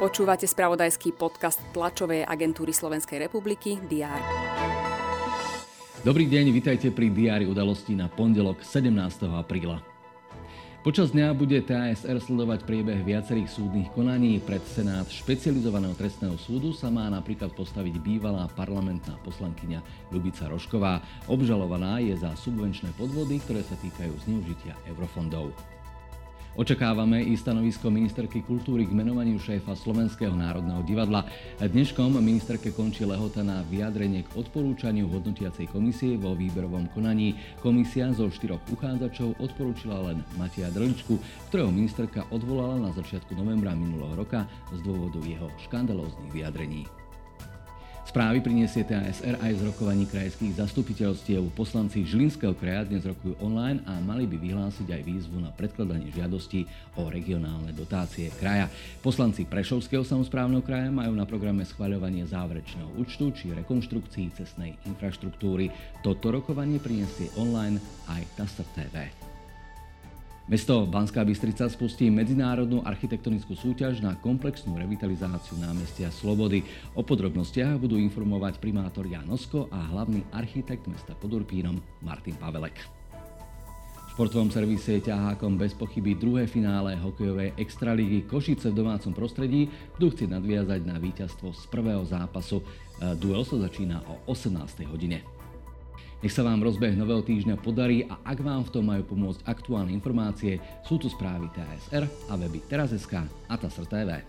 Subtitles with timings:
[0.00, 4.16] Počúvate spravodajský podcast tlačovej agentúry Slovenskej republiky DR.
[6.00, 8.96] Dobrý deň, vitajte pri diári udalostí na pondelok 17.
[9.28, 9.84] apríla.
[10.80, 14.40] Počas dňa bude TASR sledovať priebeh viacerých súdnych konaní.
[14.40, 21.04] Pred Senát špecializovaného trestného súdu sa má napríklad postaviť bývalá parlamentná poslankyňa Ľubica Rošková.
[21.28, 25.52] Obžalovaná je za subvenčné podvody, ktoré sa týkajú zneužitia eurofondov.
[26.58, 31.22] Očakávame i stanovisko ministerky kultúry k menovaniu šéfa Slovenského národného divadla.
[31.62, 37.38] Dneškom ministerke končí lehota na vyjadrenie k odporúčaniu hodnotiacej komisie vo výberovom konaní.
[37.62, 41.22] Komisia zo štyroch uchádzačov odporúčila len Matia Drličku,
[41.54, 44.42] ktorého ministerka odvolala na začiatku novembra minulého roka
[44.74, 46.82] z dôvodu jeho škandalóznych vyjadrení.
[48.10, 51.46] Správy priniesie TASR aj z rokovaní krajských zastupiteľstiev.
[51.54, 56.66] Poslanci Žilinského kraja dnes rokujú online a mali by vyhlásiť aj výzvu na predkladanie žiadosti
[56.98, 58.66] o regionálne dotácie kraja.
[58.98, 65.70] Poslanci Prešovského samozprávneho kraja majú na programe schvaľovanie záverečného účtu či rekonštrukcií cestnej infraštruktúry.
[66.02, 67.78] Toto rokovanie priniesie online
[68.10, 69.29] aj TASR TV.
[70.50, 76.66] Mesto Banská Bystrica spustí medzinárodnú architektonickú súťaž na komplexnú revitalizáciu námestia Slobody.
[76.98, 82.82] O podrobnostiach budú informovať primátor Jan a hlavný architekt mesta pod Urpínom Martin Pavelek.
[84.10, 90.34] Športovom servise ťahákom bez pochyby druhé finále hokejovej extralígy Košice v domácom prostredí budú chcieť
[90.34, 92.58] nadviazať na víťazstvo z prvého zápasu.
[93.22, 94.82] Duel sa začína o 18.
[94.90, 95.22] hodine.
[96.20, 99.96] Nech sa vám rozbeh nového týždňa podarí a ak vám v tom majú pomôcť aktuálne
[99.96, 104.20] informácie, sú tu správy TSR a weby teraz.sk a TASR TV.